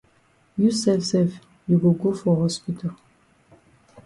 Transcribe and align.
You 0.57 0.71
sef 0.71 1.03
sef 1.03 1.39
you 1.67 1.77
go 1.77 1.91
go 1.91 2.11
for 2.11 2.35
hospital. 2.35 2.95